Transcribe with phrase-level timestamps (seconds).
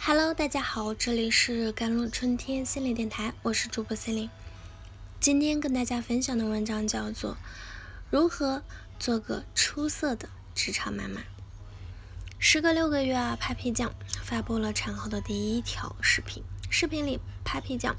[0.00, 4.30] Hello，大家好，这里是甘露春天心理电台，我是主播心灵。
[5.20, 7.32] 今天跟大家分享的文章叫做
[8.10, 8.62] 《如何
[8.98, 11.20] 做个出色的职场妈妈》。
[12.38, 16.42] 时隔六个月啊，Papi 酱发布了产后的第一条视频。
[16.70, 17.96] 视频里，Papi 酱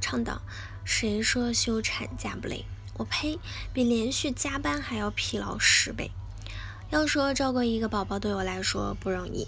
[0.00, 0.42] 倡导
[0.84, 2.64] ：“谁说休产假不累？
[2.94, 3.38] 我呸！
[3.72, 6.10] 比连续加班还要疲劳十倍。
[6.90, 9.46] 要说照顾一个宝宝对我来说不容易。”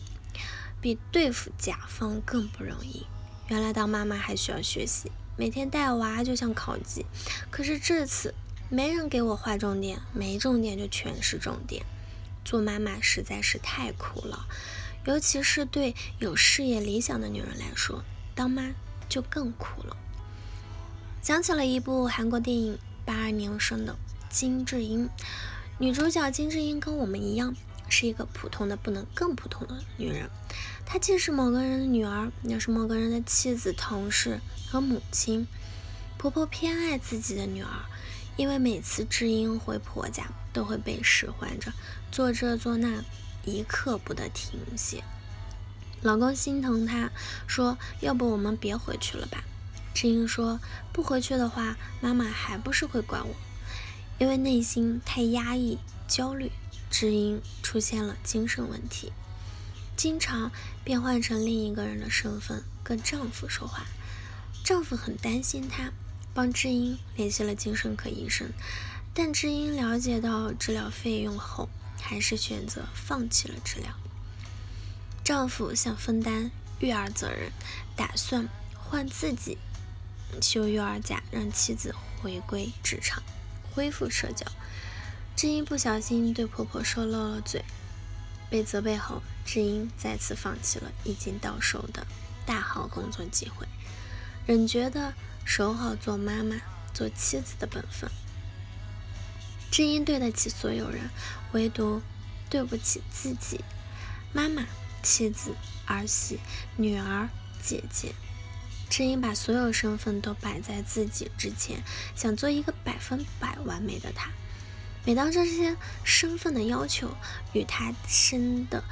[0.85, 3.07] 比对付甲方更不容易。
[3.49, 7.07] 原来当妈妈还需要学习，每天带娃就像考级。
[7.51, 8.35] 可是这次
[8.69, 11.87] 没人给我划重点，没重点就全是重点。
[12.45, 14.47] 做妈妈实在是太苦了，
[15.07, 18.05] 尤其是对有事业理想的女人来说，
[18.35, 18.71] 当妈
[19.09, 19.97] 就更苦了。
[21.23, 23.97] 想起了一部韩国电影，八二年生的
[24.29, 25.09] 金智英，
[25.79, 27.57] 女主角金智英跟我们一样。
[27.87, 30.29] 是一个普通的不能更普通的女人，
[30.87, 34.41] 她既是某个人的女儿，又是某个人的妻子、同事
[34.71, 35.47] 和母亲。
[36.17, 37.69] 婆婆偏爱自己的女儿，
[38.37, 41.73] 因为每次知音回婆家都会被使唤着
[42.11, 43.05] 做这做那，
[43.45, 45.03] 一刻不得停歇。
[46.03, 47.11] 老公心疼她，
[47.47, 49.45] 说：“要不我们别回去了吧？”
[49.95, 50.61] 知音说
[50.93, 53.35] ：“不回去的话，妈妈还不是会管我，
[54.19, 56.51] 因为内心太压抑、焦虑。”
[56.91, 59.13] 知音出现了精神问题，
[59.97, 60.51] 经常
[60.83, 63.87] 变换成另一个人的身份跟丈夫说话。
[64.65, 65.93] 丈夫很担心她，
[66.33, 68.51] 帮知音联系了精神科医生，
[69.13, 71.69] 但知音了解到治疗费用后，
[72.01, 73.91] 还是选择放弃了治疗。
[75.23, 76.51] 丈夫想分担
[76.81, 77.51] 育儿责任，
[77.95, 79.59] 打算换自己
[80.43, 83.23] 休育儿假，让妻子回归职场，
[83.73, 84.47] 恢复社交。
[85.37, 87.65] 知音不小心对婆婆说漏了嘴，
[88.55, 92.07] 被责备后，知音再次放弃了已经到手的
[92.47, 93.67] 大好工作机会，
[94.47, 95.13] 仍觉得
[95.45, 96.55] 守好做妈妈、
[96.93, 98.09] 做妻子的本分。
[99.73, 101.11] 知音对得起所有人，
[101.51, 102.01] 唯独
[102.49, 103.59] 对不起自己。
[104.33, 104.65] 妈妈、
[105.03, 106.39] 妻子、儿媳、
[106.77, 107.29] 女儿、
[107.61, 108.15] 姐姐，
[108.89, 111.83] 知音把所有身份都摆在自己之前，
[112.15, 114.31] 想做一个百分百完美的她。
[115.05, 117.11] 每当这些身份的要求
[117.53, 118.83] 与他身的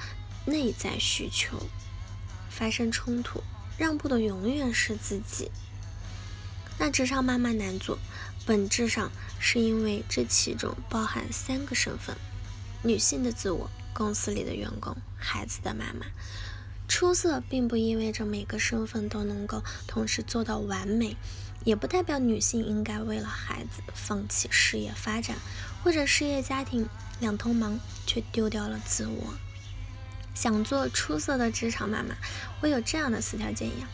[0.44, 1.58] 内在需求
[2.50, 3.42] 发生冲突，
[3.78, 5.50] 让步的永远是自己。
[6.78, 7.98] 那职场妈妈难做，
[8.44, 12.16] 本质上是因为这其中包含三个身份：
[12.82, 16.06] 女性的自我、公司里的员工、孩子的妈妈。
[16.88, 21.16] 出色并不意味着每个身份都能够同时做到完美。
[21.64, 25.36] 也不代表女性应该为了孩子放弃事业发展，
[25.84, 26.88] 或者事业家庭
[27.20, 29.34] 两头忙却丢掉了自我。
[30.34, 32.16] 想做出色的职场妈妈，
[32.62, 33.84] 我有这样的四条建议：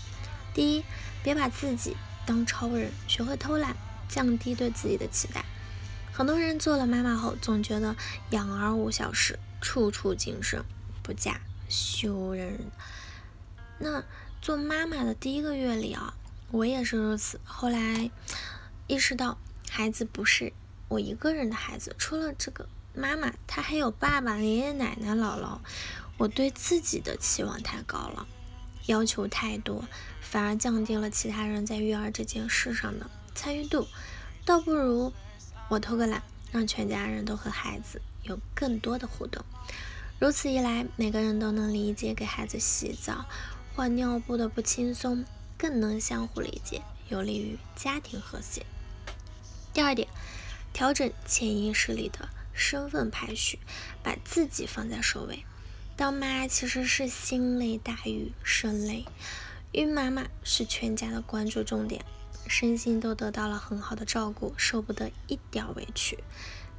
[0.54, 0.84] 第一，
[1.22, 3.76] 别把自己当超人，学会偷懒，
[4.08, 5.44] 降低对自己的期待。
[6.12, 7.94] 很多人做了妈妈后，总觉得
[8.30, 10.64] 养儿无小事，处处谨慎，
[11.02, 12.70] 不嫁休人。
[13.78, 14.02] 那
[14.40, 16.14] 做妈妈的第一个月里啊。
[16.50, 17.40] 我也是如此。
[17.44, 18.10] 后来
[18.86, 19.36] 意识到，
[19.70, 20.52] 孩子不是
[20.88, 25.58] 我一个人的孩子，除了这个妈妈，他还有爸爸、爷爷奶奶、姥姥。
[26.16, 28.26] 我对自己的期望太高了，
[28.86, 29.84] 要求太多，
[30.20, 33.86] 反而降低了其他人在育儿这件事上的参与度。
[34.44, 35.12] 倒不如
[35.68, 39.44] 我偷个懒，让全家人都和孩子有更多的互动。
[40.18, 43.26] 如此一来，每个人都能理解给孩子洗澡、
[43.76, 45.24] 换尿布的不轻松。
[45.58, 48.64] 更能相互理解，有利于家庭和谐。
[49.74, 50.08] 第二点，
[50.72, 53.58] 调整潜意识里的身份排序，
[54.02, 55.44] 把自己放在首位。
[55.96, 59.04] 当妈其实是心累大于身累，
[59.72, 62.04] 孕妈妈是全家的关注重点，
[62.46, 66.22] 身心都得到了很好的照顾，受不得一点委屈，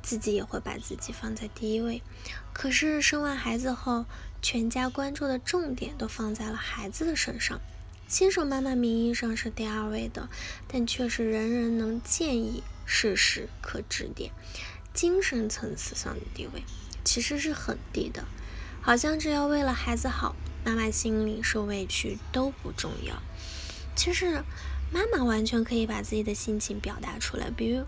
[0.02, 2.02] 自己也会把自己放在第一位。
[2.54, 4.06] 可是生完孩子后，
[4.42, 7.60] 全家关注的重点都放在了孩子的身上。
[8.10, 10.30] 新手妈妈名义上是第二位的，
[10.68, 14.32] 但却是人人能建议、事事可指点。
[14.96, 16.64] 精神层次上的地位
[17.06, 18.26] 其实是很低的，
[18.82, 20.36] 好像只要为了孩子好，
[20.66, 23.22] 妈妈心里受委屈都不重要。
[23.96, 24.44] 其实，
[24.92, 27.86] 妈妈完全可以把自己的心情表达出来，比如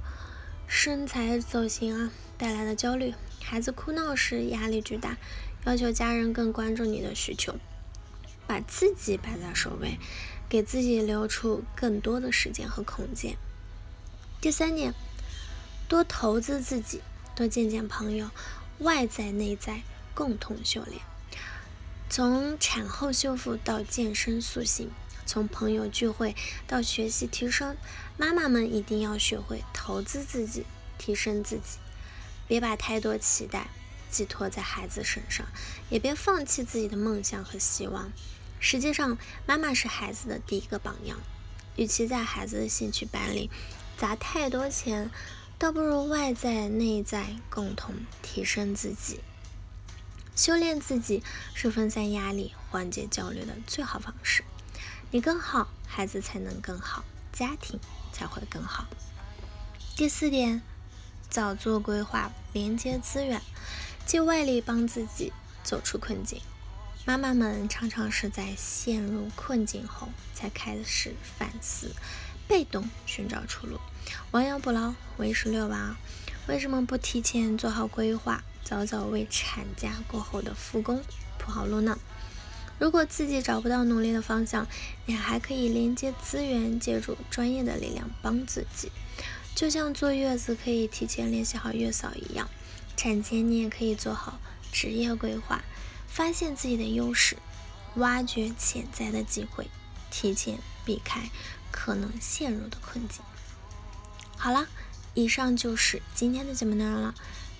[0.68, 5.18] 身材走形啊带来的焦虑，孩子哭闹时压力巨大，
[5.66, 7.56] 要求家人更关注你的需求。
[8.52, 9.98] 把自己摆在首位，
[10.50, 13.38] 给自己留出更多的时间和空间。
[14.42, 14.94] 第三点，
[15.88, 17.00] 多投资自己，
[17.34, 18.30] 多见见朋友，
[18.80, 19.84] 外在内在
[20.14, 21.00] 共同修炼。
[22.10, 24.92] 从产后修复到健身塑形，
[25.26, 26.36] 从朋友聚会
[26.68, 27.78] 到学习提升，
[28.18, 30.66] 妈妈们一定要学会投资自己，
[30.98, 31.78] 提升自己，
[32.50, 33.70] 别把太多期待
[34.10, 35.46] 寄托在孩子身上，
[35.90, 38.12] 也别放弃自己的梦想和希望。
[38.62, 41.18] 实际上，妈妈是孩子的第一个榜样。
[41.76, 43.50] 与其在孩子的兴趣班里
[43.98, 45.10] 砸太多钱，
[45.58, 49.20] 倒不如外在内在共同提升自己。
[50.36, 51.24] 修炼自己
[51.54, 54.44] 是分散压力、缓解焦虑的最好方式。
[55.10, 57.04] 你更好，孩子才能更好，
[57.34, 57.80] 家庭
[58.14, 58.86] 才会更好。
[59.96, 60.62] 第四点，
[61.30, 63.42] 早做规划，连接资源，
[64.06, 66.42] 借外力帮自己走出困境。
[67.12, 71.94] 妈妈们常常是在陷入困境后才开始反思，
[72.48, 73.82] 被动寻找出路，
[74.32, 75.98] 亡羊补牢，为时六晚。
[76.48, 78.46] 为什么不提前做好规划？
[78.64, 81.04] 早早为产假过后的复工
[81.38, 82.00] 铺好路呢。
[82.80, 84.66] 如果自己找不到努力的方向，
[85.06, 88.90] 你还可以连接资源，借助专业的力量帮自己。
[89.54, 92.50] 就像坐月子可以提前联系好月嫂一样，
[92.96, 94.40] 产前你也可以做好
[94.72, 95.62] 职业规划，
[96.12, 97.38] 发现自己的优势，
[97.96, 99.68] 挖掘潜在的机会，
[100.12, 101.30] 提前避开
[101.72, 103.22] 可能陷入的困境。
[104.38, 104.68] 好了，
[105.14, 107.16] 以上就是今天的节目内容了。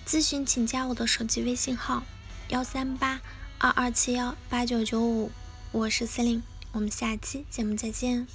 [0.06, 2.02] 咨询请加我的手机微信号：
[2.48, 3.20] 幺三八
[3.58, 5.30] 二二七幺八九九五，
[5.70, 8.26] 我是司令，我们下期节目再见。